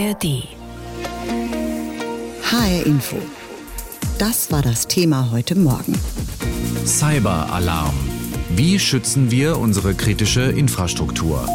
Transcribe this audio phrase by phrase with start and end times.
[0.00, 0.48] ARD.
[2.42, 3.16] HR Info.
[4.18, 5.94] Das war das Thema heute Morgen.
[6.86, 7.94] Cyberalarm.
[8.48, 11.46] Wie schützen wir unsere kritische Infrastruktur?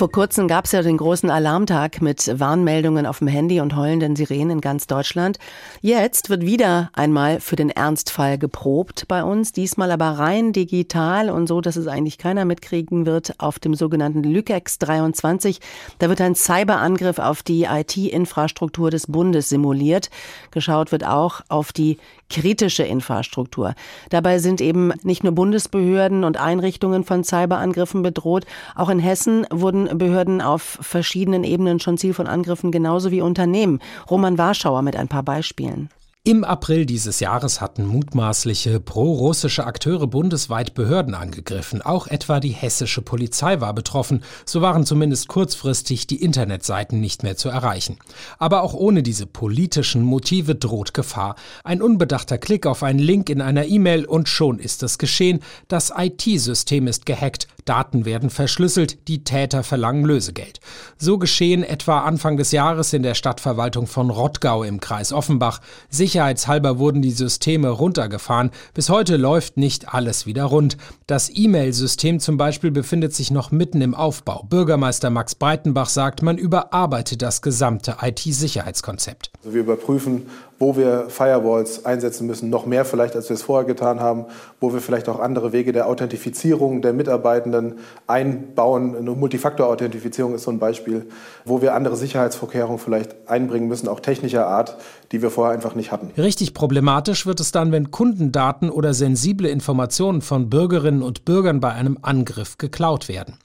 [0.00, 4.16] Vor kurzem gab es ja den großen Alarmtag mit Warnmeldungen auf dem Handy und heulenden
[4.16, 5.38] Sirenen in ganz Deutschland.
[5.82, 11.48] Jetzt wird wieder einmal für den Ernstfall geprobt bei uns, diesmal aber rein digital und
[11.48, 15.60] so, dass es eigentlich keiner mitkriegen wird auf dem sogenannten Lükex 23.
[15.98, 20.08] Da wird ein Cyberangriff auf die IT-Infrastruktur des Bundes simuliert.
[20.50, 21.98] Geschaut wird auch auf die
[22.30, 23.74] kritische Infrastruktur.
[24.08, 29.98] Dabei sind eben nicht nur Bundesbehörden und Einrichtungen von Cyberangriffen bedroht, auch in Hessen wurden
[29.98, 33.80] Behörden auf verschiedenen Ebenen schon Ziel von Angriffen, genauso wie Unternehmen.
[34.10, 35.90] Roman Warschauer mit ein paar Beispielen.
[36.22, 41.80] Im April dieses Jahres hatten mutmaßliche pro-russische Akteure bundesweit Behörden angegriffen.
[41.80, 44.22] Auch etwa die hessische Polizei war betroffen.
[44.44, 47.96] So waren zumindest kurzfristig die Internetseiten nicht mehr zu erreichen.
[48.38, 51.36] Aber auch ohne diese politischen Motive droht Gefahr.
[51.64, 55.40] Ein unbedachter Klick auf einen Link in einer E-Mail und schon ist es geschehen.
[55.68, 57.48] Das IT-System ist gehackt.
[57.70, 60.58] Daten werden verschlüsselt, die Täter verlangen Lösegeld.
[60.98, 65.60] So geschehen etwa Anfang des Jahres in der Stadtverwaltung von Rottgau im Kreis Offenbach.
[65.88, 68.50] Sicherheitshalber wurden die Systeme runtergefahren.
[68.74, 70.78] Bis heute läuft nicht alles wieder rund.
[71.06, 74.44] Das E-Mail-System zum Beispiel befindet sich noch mitten im Aufbau.
[74.50, 79.30] Bürgermeister Max Breitenbach sagt, man überarbeitet das gesamte IT-Sicherheitskonzept.
[79.44, 80.26] Also wir überprüfen,
[80.60, 84.26] wo wir Firewalls einsetzen müssen, noch mehr vielleicht, als wir es vorher getan haben,
[84.60, 88.94] wo wir vielleicht auch andere Wege der Authentifizierung der Mitarbeitenden einbauen.
[88.94, 91.06] Eine Multifaktor-Authentifizierung ist so ein Beispiel,
[91.46, 94.76] wo wir andere Sicherheitsvorkehrungen vielleicht einbringen müssen, auch technischer Art,
[95.12, 96.10] die wir vorher einfach nicht hatten.
[96.16, 101.72] Richtig problematisch wird es dann, wenn Kundendaten oder sensible Informationen von Bürgerinnen und Bürgern bei
[101.72, 103.36] einem Angriff geklaut werden.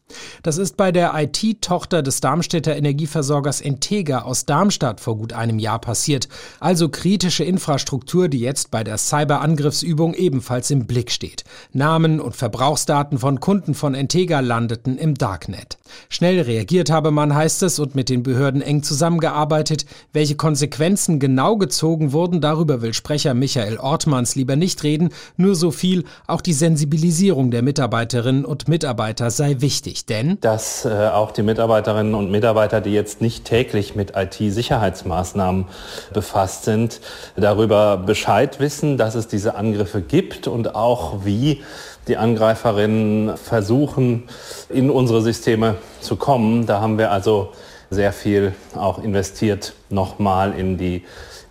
[0.43, 5.79] Das ist bei der IT-Tochter des Darmstädter Energieversorgers Entega aus Darmstadt vor gut einem Jahr
[5.79, 6.29] passiert.
[6.59, 11.43] Also kritische Infrastruktur, die jetzt bei der Cyberangriffsübung ebenfalls im Blick steht.
[11.73, 15.79] Namen und Verbrauchsdaten von Kunden von Entega landeten im Darknet.
[16.09, 19.85] Schnell reagiert habe man, heißt es, und mit den Behörden eng zusammengearbeitet.
[20.13, 25.09] Welche Konsequenzen genau gezogen wurden, darüber will Sprecher Michael Ortmanns lieber nicht reden.
[25.37, 30.37] Nur so viel, auch die Sensibilisierung der Mitarbeiterinnen und Mitarbeiter sei wichtig denn?
[30.41, 35.65] Dass äh, auch die Mitarbeiterinnen und Mitarbeiter, die jetzt nicht täglich mit IT-Sicherheitsmaßnahmen
[36.13, 37.01] befasst sind,
[37.35, 41.61] darüber Bescheid wissen, dass es diese Angriffe gibt und auch wie
[42.07, 44.23] die Angreiferinnen versuchen,
[44.69, 46.65] in unsere Systeme zu kommen.
[46.65, 47.51] Da haben wir also
[47.89, 51.03] sehr viel auch investiert nochmal in die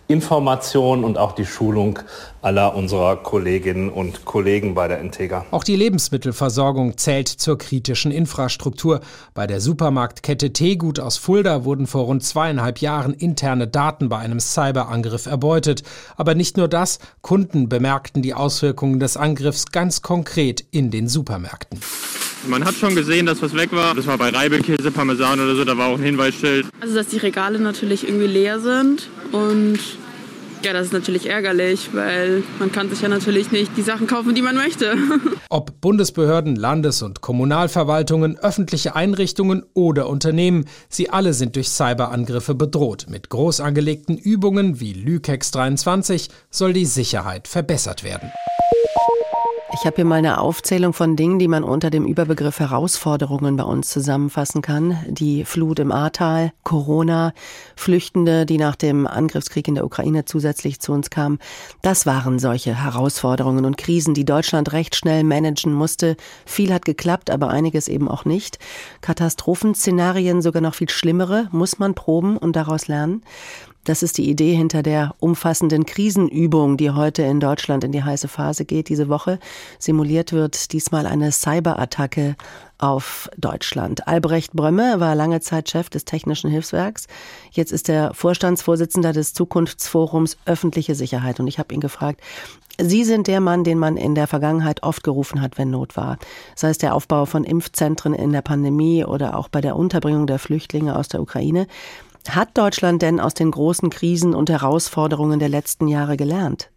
[0.07, 1.99] Information und auch die Schulung
[2.41, 5.45] aller unserer Kolleginnen und Kollegen bei der Integra.
[5.49, 8.99] Auch die Lebensmittelversorgung zählt zur kritischen Infrastruktur.
[9.33, 14.39] Bei der Supermarktkette Teegut aus Fulda wurden vor rund zweieinhalb Jahren interne Daten bei einem
[14.39, 15.81] Cyberangriff erbeutet.
[16.17, 21.79] Aber nicht nur das, Kunden bemerkten die Auswirkungen des Angriffs ganz konkret in den Supermärkten.
[22.47, 23.95] Man hat schon gesehen, dass was weg war.
[23.95, 26.67] Das war bei Reibekäse, Parmesan oder so, da war auch ein Hinweisschild.
[26.79, 29.79] Also, dass die Regale natürlich irgendwie leer sind und
[30.65, 34.33] ja, das ist natürlich ärgerlich, weil man kann sich ja natürlich nicht die Sachen kaufen,
[34.33, 34.95] die man möchte.
[35.49, 43.05] Ob Bundesbehörden, Landes- und Kommunalverwaltungen, öffentliche Einrichtungen oder Unternehmen, sie alle sind durch Cyberangriffe bedroht.
[43.09, 48.31] Mit groß angelegten Übungen wie Lükex 23 soll die Sicherheit verbessert werden.
[49.77, 53.65] Ich habe hier mal eine Aufzählung von Dingen, die man unter dem Überbegriff Herausforderungen bei
[53.65, 54.97] uns zusammenfassen kann.
[55.09, 57.33] Die Flut im Ahrtal, Corona,
[57.75, 61.39] Flüchtende, die nach dem Angriffskrieg in der Ukraine zusätzlich zu uns kamen.
[61.81, 66.15] Das waren solche Herausforderungen und Krisen, die Deutschland recht schnell managen musste.
[66.45, 68.59] Viel hat geklappt, aber einiges eben auch nicht.
[69.01, 73.23] Katastrophenszenarien, sogar noch viel schlimmere, muss man proben und daraus lernen.
[73.85, 78.27] Das ist die Idee hinter der umfassenden Krisenübung, die heute in Deutschland in die heiße
[78.27, 78.89] Phase geht.
[78.89, 79.37] Diese Woche
[79.77, 82.35] simuliert wird diesmal eine Cyberattacke
[82.79, 84.07] auf Deutschland.
[84.07, 87.05] Albrecht Brömme war lange Zeit Chef des Technischen Hilfswerks.
[87.51, 91.39] Jetzt ist er Vorstandsvorsitzender des Zukunftsforums Öffentliche Sicherheit.
[91.39, 92.21] Und ich habe ihn gefragt,
[92.77, 96.17] Sie sind der Mann, den man in der Vergangenheit oft gerufen hat, wenn Not war.
[96.55, 100.39] Sei es der Aufbau von Impfzentren in der Pandemie oder auch bei der Unterbringung der
[100.39, 101.67] Flüchtlinge aus der Ukraine.
[102.29, 106.71] Hat Deutschland denn aus den großen Krisen und Herausforderungen der letzten Jahre gelernt?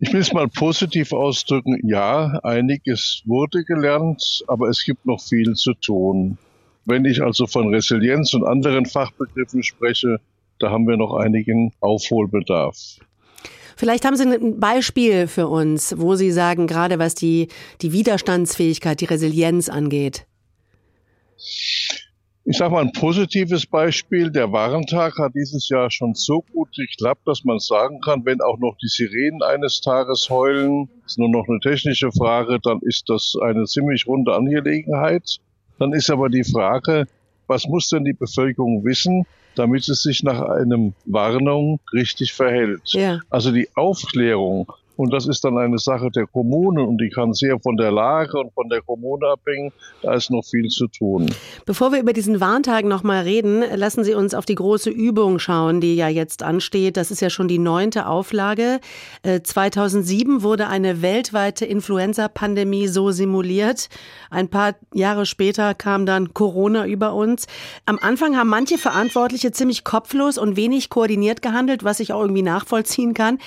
[0.00, 1.80] Ich will es mal positiv ausdrücken.
[1.88, 6.38] Ja, einiges wurde gelernt, aber es gibt noch viel zu tun.
[6.84, 10.20] Wenn ich also von Resilienz und anderen Fachbegriffen spreche,
[10.58, 12.98] da haben wir noch einigen Aufholbedarf.
[13.76, 17.48] Vielleicht haben Sie ein Beispiel für uns, wo Sie sagen, gerade was die,
[17.80, 20.26] die Widerstandsfähigkeit, die Resilienz angeht.
[22.50, 24.30] Ich sage mal ein positives Beispiel.
[24.30, 28.56] Der Warentag hat dieses Jahr schon so gut geklappt, dass man sagen kann, wenn auch
[28.56, 33.34] noch die Sirenen eines Tages heulen, ist nur noch eine technische Frage, dann ist das
[33.42, 35.40] eine ziemlich runde Angelegenheit.
[35.78, 37.06] Dann ist aber die Frage,
[37.48, 42.80] was muss denn die Bevölkerung wissen, damit es sich nach einem Warnung richtig verhält?
[42.86, 43.20] Ja.
[43.28, 47.60] Also die Aufklärung und das ist dann eine Sache der Kommunen und die kann sehr
[47.60, 49.72] von der Lage und von der Kommune abhängen.
[50.02, 51.30] Da ist noch viel zu tun.
[51.66, 55.38] Bevor wir über diesen Warntag noch mal reden, lassen Sie uns auf die große Übung
[55.38, 56.96] schauen, die ja jetzt ansteht.
[56.96, 58.80] Das ist ja schon die neunte Auflage.
[59.22, 63.88] 2007 äh, wurde eine weltweite Influenza-Pandemie so simuliert.
[64.30, 67.46] Ein paar Jahre später kam dann Corona über uns.
[67.86, 72.42] Am Anfang haben manche Verantwortliche ziemlich kopflos und wenig koordiniert gehandelt, was ich auch irgendwie
[72.42, 73.38] nachvollziehen kann.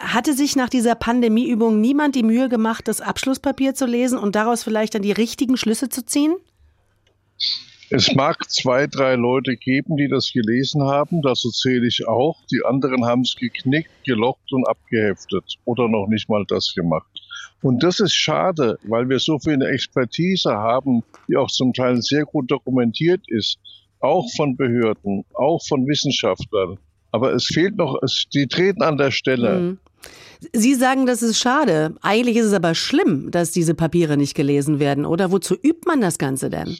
[0.00, 4.36] Hatte sich nach dieser dieser Pandemieübung niemand die Mühe gemacht, das Abschlusspapier zu lesen und
[4.36, 6.36] daraus vielleicht dann die richtigen Schlüsse zu ziehen?
[7.90, 12.36] Es mag zwei, drei Leute geben, die das gelesen haben, dazu zähle ich auch.
[12.52, 17.10] Die anderen haben es geknickt, gelockt und abgeheftet oder noch nicht mal das gemacht.
[17.62, 22.26] Und das ist schade, weil wir so viel Expertise haben, die auch zum Teil sehr
[22.26, 23.58] gut dokumentiert ist,
[23.98, 26.78] auch von Behörden, auch von Wissenschaftlern.
[27.10, 29.58] Aber es fehlt noch, es, die treten an der Stelle.
[29.58, 29.78] Mhm.
[30.52, 31.94] Sie sagen, das ist schade.
[32.02, 35.06] Eigentlich ist es aber schlimm, dass diese Papiere nicht gelesen werden.
[35.06, 36.76] Oder wozu übt man das Ganze denn?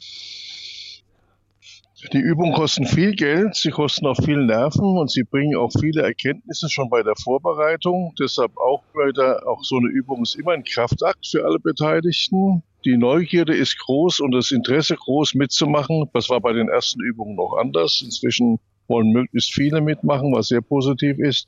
[2.13, 6.03] Die Übungen kosten viel Geld, sie kosten auch viel Nerven und sie bringen auch viele
[6.03, 8.13] Erkenntnisse schon bei der Vorbereitung.
[8.19, 8.83] Deshalb auch
[9.15, 12.61] der, auch so eine Übung ist immer ein Kraftakt für alle Beteiligten.
[12.85, 16.07] Die Neugierde ist groß und das Interesse groß mitzumachen.
[16.13, 18.03] Das war bei den ersten Übungen noch anders.
[18.05, 21.47] Inzwischen wollen möglichst viele mitmachen, was sehr positiv ist.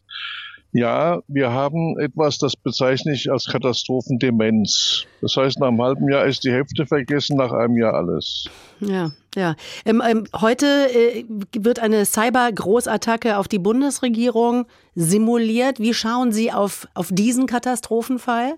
[0.71, 5.05] Ja, wir haben etwas, das bezeichne ich als Katastrophendemenz.
[5.21, 8.47] Das heißt, nach einem halben Jahr ist die Hälfte vergessen, nach einem Jahr alles.
[8.79, 9.55] Ja, ja.
[9.85, 11.25] Ähm, ähm, heute äh,
[11.57, 15.79] wird eine Cyber-Großattacke auf die Bundesregierung simuliert.
[15.79, 18.55] Wie schauen Sie auf, auf diesen Katastrophenfall?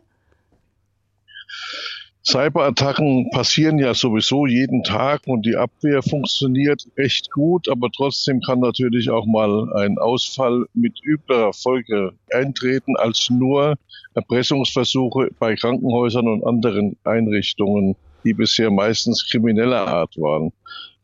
[2.23, 8.59] Cyberattacken passieren ja sowieso jeden Tag und die Abwehr funktioniert recht gut, aber trotzdem kann
[8.59, 13.75] natürlich auch mal ein Ausfall mit übler Folge eintreten als nur
[14.13, 20.51] Erpressungsversuche bei Krankenhäusern und anderen Einrichtungen, die bisher meistens krimineller Art waren.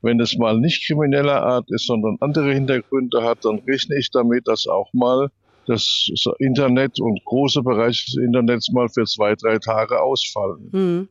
[0.04, 4.48] Wenn es mal nicht krimineller Art ist, sondern andere Hintergründe hat, dann rechne ich damit,
[4.48, 5.32] dass auch mal
[5.68, 6.10] das
[6.40, 10.70] Internet und große Bereiche des Internets mal für zwei, drei Tage ausfallen.
[10.72, 11.10] Hm.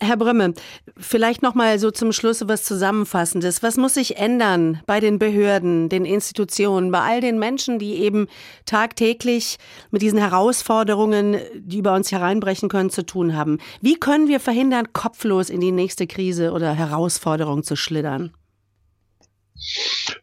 [0.00, 0.54] Herr Brömme,
[0.96, 3.62] vielleicht noch mal so zum Schluss was Zusammenfassendes.
[3.62, 8.26] Was muss sich ändern bei den Behörden, den Institutionen, bei all den Menschen, die eben
[8.64, 9.58] tagtäglich
[9.90, 13.58] mit diesen Herausforderungen, die über uns hereinbrechen können, zu tun haben?
[13.82, 18.32] Wie können wir verhindern, kopflos in die nächste Krise oder Herausforderung zu schlittern?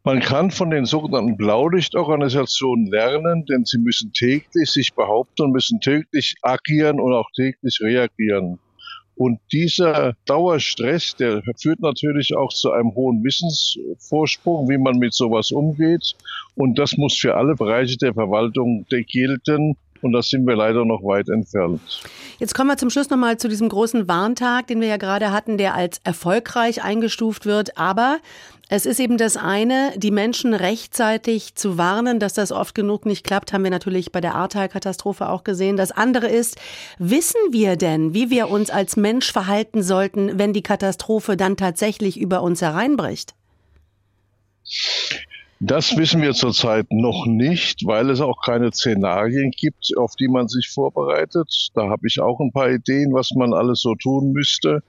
[0.04, 5.80] Man kann von den sogenannten Blaulichtorganisationen lernen, denn sie müssen täglich sich behaupten und müssen
[5.80, 8.60] täglich agieren und auch täglich reagieren.
[9.16, 15.52] Und dieser Dauerstress, der führt natürlich auch zu einem hohen Wissensvorsprung, wie man mit sowas
[15.52, 16.16] umgeht.
[16.56, 19.78] Und das muss für alle Bereiche der Verwaltung gelten.
[20.02, 21.80] Und da sind wir leider noch weit entfernt.
[22.40, 25.60] Jetzt kommen wir zum Schluss nochmal zu diesem großen Warntag, den wir ja gerade hatten,
[25.60, 27.78] der als erfolgreich eingestuft wird.
[27.78, 28.18] Aber
[28.74, 33.26] es ist eben das eine, die Menschen rechtzeitig zu warnen, dass das oft genug nicht
[33.26, 35.76] klappt, haben wir natürlich bei der Ahrtal-Katastrophe auch gesehen.
[35.76, 36.58] Das andere ist,
[36.98, 42.18] wissen wir denn, wie wir uns als Mensch verhalten sollten, wenn die Katastrophe dann tatsächlich
[42.18, 43.36] über uns hereinbricht?
[45.60, 50.48] Das wissen wir zurzeit noch nicht, weil es auch keine Szenarien gibt, auf die man
[50.48, 51.72] sich vorbereitet.
[51.76, 54.82] Da habe ich auch ein paar Ideen, was man alles so tun müsste.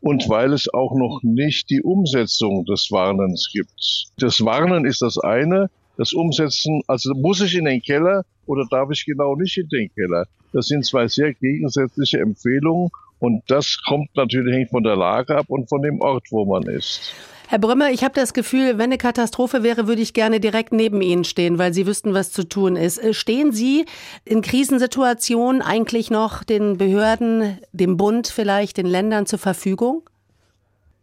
[0.00, 4.06] Und weil es auch noch nicht die Umsetzung des Warnens gibt.
[4.18, 8.90] Das Warnen ist das eine, das Umsetzen, also muss ich in den Keller oder darf
[8.90, 10.26] ich genau nicht in den Keller?
[10.52, 15.68] Das sind zwei sehr gegensätzliche Empfehlungen und das kommt natürlich von der Lage ab und
[15.68, 17.12] von dem Ort, wo man ist.
[17.48, 21.00] Herr Brömme, ich habe das Gefühl, wenn eine Katastrophe wäre, würde ich gerne direkt neben
[21.00, 22.98] Ihnen stehen, weil Sie wüssten, was zu tun ist.
[22.98, 23.86] Äh, stehen Sie
[24.24, 30.02] in Krisensituationen eigentlich noch den Behörden, dem Bund vielleicht, den Ländern zur Verfügung?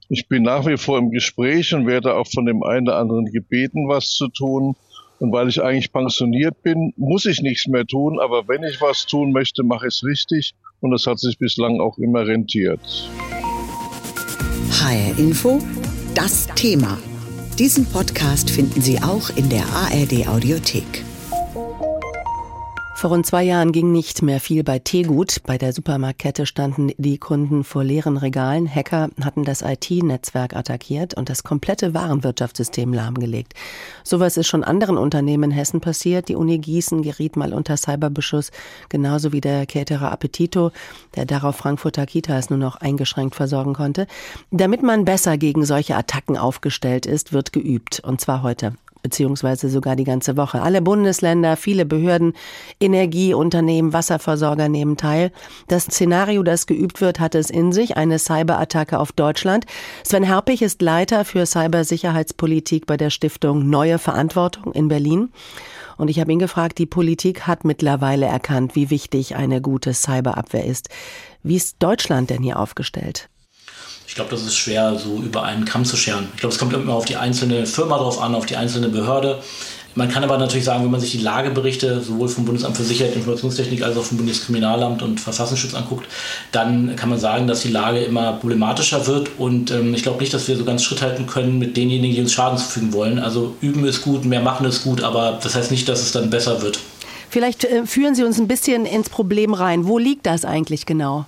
[0.09, 3.25] Ich bin nach wie vor im Gespräch und werde auch von dem einen oder anderen
[3.31, 4.75] gebeten, was zu tun.
[5.19, 8.19] Und weil ich eigentlich pensioniert bin, muss ich nichts mehr tun.
[8.19, 10.53] Aber wenn ich was tun möchte, mache ich es richtig.
[10.83, 12.81] Und das hat sich bislang auch immer rentiert.
[14.69, 15.59] HR Info
[16.13, 16.99] das Thema.
[17.57, 21.05] Diesen Podcast finden Sie auch in der ARD Audiothek.
[23.03, 25.43] Vor rund zwei Jahren ging nicht mehr viel bei Tegut.
[25.45, 28.65] Bei der Supermarktkette standen die Kunden vor leeren Regalen.
[28.73, 33.55] Hacker hatten das IT-Netzwerk attackiert und das komplette Warenwirtschaftssystem lahmgelegt.
[34.05, 36.29] Sowas ist schon anderen Unternehmen in Hessen passiert.
[36.29, 38.51] Die Uni Gießen geriet mal unter Cyberbeschuss,
[38.87, 40.71] genauso wie der Caterer Appetito,
[41.17, 44.07] der darauf Frankfurter Kitas nur noch eingeschränkt versorgen konnte.
[44.49, 47.99] Damit man besser gegen solche Attacken aufgestellt ist, wird geübt.
[47.99, 50.61] Und zwar heute beziehungsweise sogar die ganze Woche.
[50.61, 52.33] Alle Bundesländer, viele Behörden,
[52.79, 55.31] Energieunternehmen, Wasserversorger nehmen teil.
[55.67, 59.65] Das Szenario, das geübt wird, hat es in sich, eine Cyberattacke auf Deutschland.
[60.03, 65.29] Sven Herpich ist Leiter für Cybersicherheitspolitik bei der Stiftung Neue Verantwortung in Berlin.
[65.97, 70.65] Und ich habe ihn gefragt, die Politik hat mittlerweile erkannt, wie wichtig eine gute Cyberabwehr
[70.65, 70.89] ist.
[71.43, 73.29] Wie ist Deutschland denn hier aufgestellt?
[74.07, 76.27] Ich glaube, das ist schwer so über einen Kamm zu scheren.
[76.33, 79.41] Ich glaube, es kommt immer auf die einzelne Firma drauf an, auf die einzelne Behörde.
[79.95, 83.11] Man kann aber natürlich sagen, wenn man sich die Lageberichte sowohl vom Bundesamt für Sicherheit
[83.13, 86.07] und Informationstechnik als auch vom Bundeskriminalamt und Verfassungsschutz anguckt,
[86.51, 89.29] dann kann man sagen, dass die Lage immer problematischer wird.
[89.37, 92.21] Und ähm, ich glaube nicht, dass wir so ganz Schritt halten können mit denjenigen, die
[92.21, 93.19] uns Schaden zufügen wollen.
[93.19, 96.31] Also üben ist gut, mehr machen ist gut, aber das heißt nicht, dass es dann
[96.31, 96.79] besser wird.
[97.29, 99.85] Vielleicht äh, führen Sie uns ein bisschen ins Problem rein.
[99.85, 101.25] Wo liegt das eigentlich genau?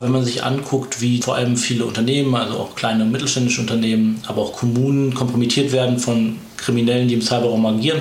[0.00, 4.22] Wenn man sich anguckt, wie vor allem viele Unternehmen, also auch kleine und mittelständische Unternehmen,
[4.28, 8.00] aber auch Kommunen kompromittiert werden von Kriminellen, die im Cyberraum agieren,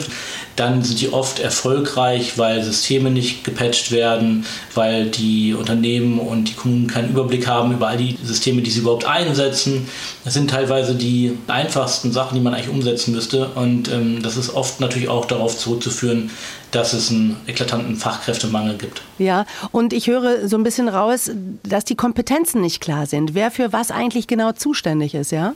[0.57, 6.53] dann sind die oft erfolgreich, weil Systeme nicht gepatcht werden, weil die Unternehmen und die
[6.53, 9.87] Kommunen keinen Überblick haben über all die Systeme, die sie überhaupt einsetzen.
[10.25, 13.49] Das sind teilweise die einfachsten Sachen, die man eigentlich umsetzen müsste.
[13.49, 16.31] Und ähm, das ist oft natürlich auch darauf zurückzuführen,
[16.71, 19.01] dass es einen eklatanten Fachkräftemangel gibt.
[19.19, 21.31] Ja, und ich höre so ein bisschen raus,
[21.63, 23.35] dass die Kompetenzen nicht klar sind.
[23.35, 25.53] Wer für was eigentlich genau zuständig ist, ja?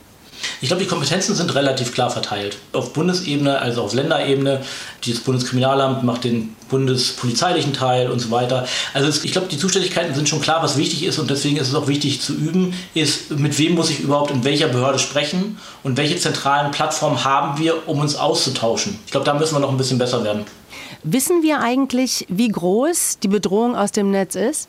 [0.60, 2.56] Ich glaube, die Kompetenzen sind relativ klar verteilt.
[2.72, 4.62] Auf Bundesebene, also auf Länderebene.
[5.06, 8.66] Das Bundeskriminalamt macht den bundespolizeilichen Teil und so weiter.
[8.94, 11.68] Also es, ich glaube, die Zuständigkeiten sind schon klar, was wichtig ist und deswegen ist
[11.68, 15.58] es auch wichtig zu üben, ist, mit wem muss ich überhaupt in welcher Behörde sprechen
[15.82, 18.98] und welche zentralen Plattformen haben wir, um uns auszutauschen.
[19.04, 20.44] Ich glaube, da müssen wir noch ein bisschen besser werden.
[21.02, 24.68] Wissen wir eigentlich, wie groß die Bedrohung aus dem Netz ist?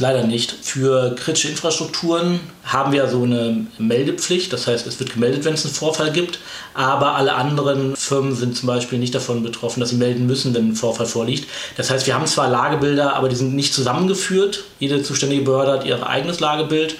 [0.00, 0.54] Leider nicht.
[0.62, 4.52] Für kritische Infrastrukturen haben wir so eine Meldepflicht.
[4.52, 6.38] Das heißt, es wird gemeldet, wenn es einen Vorfall gibt.
[6.72, 10.68] Aber alle anderen Firmen sind zum Beispiel nicht davon betroffen, dass sie melden müssen, wenn
[10.68, 11.48] ein Vorfall vorliegt.
[11.76, 14.62] Das heißt, wir haben zwar Lagebilder, aber die sind nicht zusammengeführt.
[14.78, 16.94] Jede zuständige Behörde hat ihr eigenes Lagebild.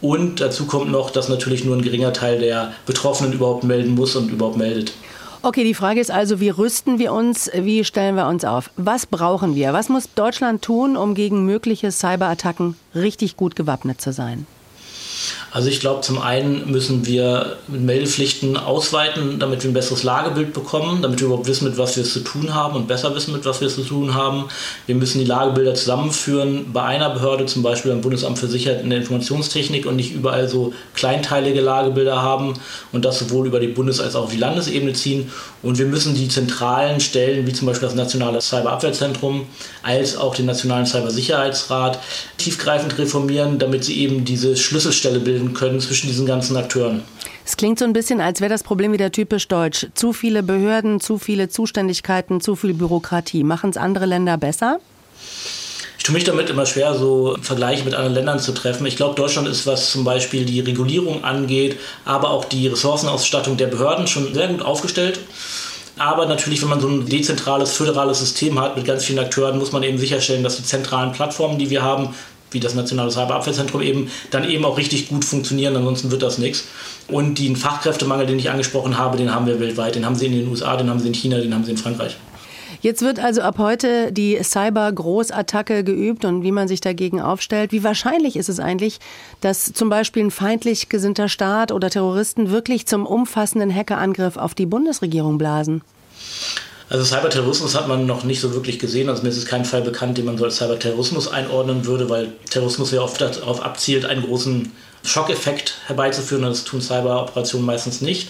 [0.00, 4.16] Und dazu kommt noch, dass natürlich nur ein geringer Teil der Betroffenen überhaupt melden muss
[4.16, 4.92] und überhaupt meldet.
[5.48, 8.70] Okay, die Frage ist also, wie rüsten wir uns, wie stellen wir uns auf?
[8.76, 9.72] Was brauchen wir?
[9.72, 14.46] Was muss Deutschland tun, um gegen mögliche Cyberattacken richtig gut gewappnet zu sein?
[15.50, 21.00] Also ich glaube, zum einen müssen wir Meldepflichten ausweiten, damit wir ein besseres Lagebild bekommen,
[21.00, 23.46] damit wir überhaupt wissen, mit was wir es zu tun haben und besser wissen, mit
[23.46, 24.44] was wir es zu tun haben.
[24.86, 28.90] Wir müssen die Lagebilder zusammenführen bei einer Behörde, zum Beispiel beim Bundesamt für Sicherheit in
[28.90, 32.54] der Informationstechnik und nicht überall so kleinteilige Lagebilder haben
[32.92, 35.30] und das sowohl über die Bundes- als auch die Landesebene ziehen.
[35.62, 39.46] Und wir müssen die zentralen Stellen, wie zum Beispiel das Nationale Cyberabwehrzentrum,
[39.82, 41.98] als auch den Nationalen Cybersicherheitsrat,
[42.36, 47.02] tiefgreifend reformieren, damit sie eben diese Schlüsselstelle bilden können zwischen diesen ganzen Akteuren.
[47.44, 49.86] Es klingt so ein bisschen, als wäre das Problem wieder typisch deutsch.
[49.94, 53.42] Zu viele Behörden, zu viele Zuständigkeiten, zu viel Bürokratie.
[53.42, 54.80] Machen es andere Länder besser?
[55.96, 58.86] Ich tue mich damit immer schwer, so Vergleiche mit anderen Ländern zu treffen.
[58.86, 63.66] Ich glaube, Deutschland ist, was zum Beispiel die Regulierung angeht, aber auch die Ressourcenausstattung der
[63.66, 65.20] Behörden schon sehr gut aufgestellt.
[65.98, 69.72] Aber natürlich, wenn man so ein dezentrales, föderales System hat mit ganz vielen Akteuren, muss
[69.72, 72.14] man eben sicherstellen, dass die zentralen Plattformen, die wir haben,
[72.50, 76.64] wie das Nationale Cyberabwehrzentrum eben, dann eben auch richtig gut funktionieren, ansonsten wird das nichts.
[77.08, 79.94] Und den Fachkräftemangel, den ich angesprochen habe, den haben wir weltweit.
[79.94, 81.78] Den haben sie in den USA, den haben sie in China, den haben sie in
[81.78, 82.16] Frankreich.
[82.80, 87.72] Jetzt wird also ab heute die Cyber-Großattacke geübt und wie man sich dagegen aufstellt.
[87.72, 89.00] Wie wahrscheinlich ist es eigentlich,
[89.40, 94.66] dass zum Beispiel ein feindlich gesinnter Staat oder Terroristen wirklich zum umfassenden Hackerangriff auf die
[94.66, 95.82] Bundesregierung blasen?
[96.90, 99.08] Also Cyberterrorismus hat man noch nicht so wirklich gesehen.
[99.08, 102.32] Also mir ist es kein Fall bekannt, den man so als Cyberterrorismus einordnen würde, weil
[102.48, 104.72] Terrorismus ja oft darauf abzielt, einen großen
[105.04, 106.44] Schockeffekt herbeizuführen.
[106.44, 108.28] Und das tun Cyberoperationen meistens nicht.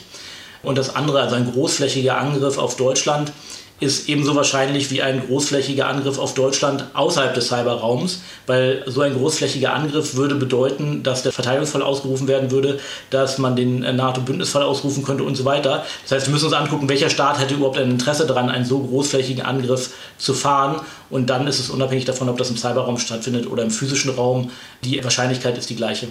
[0.64, 3.32] Und das andere, also ein großflächiger Angriff auf Deutschland,
[3.80, 9.14] ist ebenso wahrscheinlich wie ein großflächiger Angriff auf Deutschland außerhalb des Cyberraums, weil so ein
[9.14, 12.80] großflächiger Angriff würde bedeuten, dass der Verteidigungsfall ausgerufen werden würde,
[13.10, 15.84] dass man den NATO-Bündnisfall ausrufen könnte und so weiter.
[16.02, 18.80] Das heißt, wir müssen uns angucken, welcher Staat hätte überhaupt ein Interesse daran, einen so
[18.80, 20.80] großflächigen Angriff zu fahren.
[21.08, 24.50] Und dann ist es unabhängig davon, ob das im Cyberraum stattfindet oder im physischen Raum,
[24.82, 26.08] die Wahrscheinlichkeit ist die gleiche.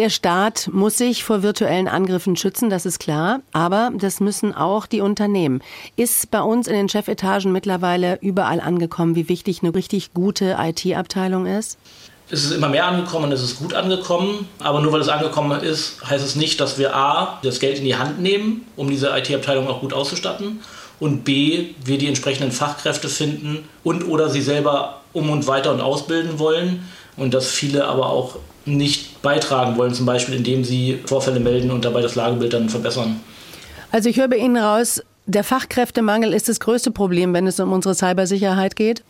[0.00, 4.86] Der Staat muss sich vor virtuellen Angriffen schützen, das ist klar, aber das müssen auch
[4.86, 5.60] die Unternehmen.
[5.94, 11.44] Ist bei uns in den Chefetagen mittlerweile überall angekommen, wie wichtig eine richtig gute IT-Abteilung
[11.44, 11.76] ist?
[12.30, 14.48] Es ist immer mehr angekommen es ist gut angekommen.
[14.58, 17.84] Aber nur weil es angekommen ist, heißt es nicht, dass wir A, das Geld in
[17.84, 20.60] die Hand nehmen, um diese IT-Abteilung auch gut auszustatten.
[20.98, 25.82] Und B, wir die entsprechenden Fachkräfte finden und oder sie selber um und weiter und
[25.82, 26.88] ausbilden wollen.
[27.18, 28.36] Und dass viele aber auch
[28.76, 33.20] nicht beitragen wollen, zum Beispiel indem sie Vorfälle melden und dabei das Lagebild dann verbessern.
[33.92, 37.72] Also ich höre bei Ihnen raus, der Fachkräftemangel ist das größte Problem, wenn es um
[37.72, 39.02] unsere Cybersicherheit geht?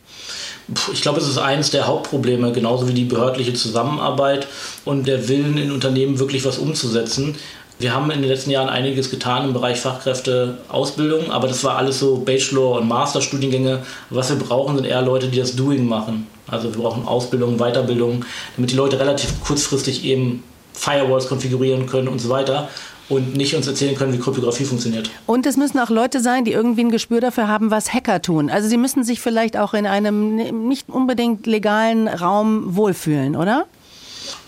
[0.93, 4.47] Ich glaube, es ist eines der Hauptprobleme, genauso wie die behördliche Zusammenarbeit
[4.85, 7.35] und der Willen in Unternehmen wirklich was umzusetzen.
[7.81, 11.97] Wir haben in den letzten Jahren einiges getan im Bereich Fachkräfteausbildung, aber das war alles
[11.97, 13.79] so Bachelor- und Masterstudiengänge.
[14.11, 16.27] Was wir brauchen, sind eher Leute, die das Doing machen.
[16.47, 18.23] Also wir brauchen Ausbildung, Weiterbildung,
[18.55, 22.69] damit die Leute relativ kurzfristig eben Firewalls konfigurieren können und so weiter
[23.09, 25.09] und nicht uns erzählen können, wie Kryptographie funktioniert.
[25.25, 28.49] Und es müssen auch Leute sein, die irgendwie ein Gespür dafür haben, was Hacker tun.
[28.49, 30.35] Also sie müssen sich vielleicht auch in einem
[30.67, 33.65] nicht unbedingt legalen Raum wohlfühlen, oder?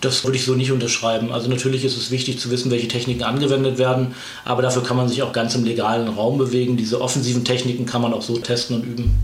[0.00, 1.32] Das würde ich so nicht unterschreiben.
[1.32, 4.14] Also natürlich ist es wichtig zu wissen, welche Techniken angewendet werden,
[4.44, 6.76] aber dafür kann man sich auch ganz im legalen Raum bewegen.
[6.76, 9.14] Diese offensiven Techniken kann man auch so testen und üben.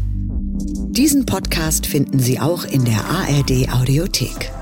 [0.93, 4.52] Diesen Podcast finden Sie auch in der ARD Audiothek.